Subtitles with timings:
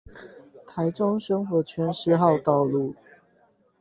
[0.65, 2.95] 臺中生活圈四號道路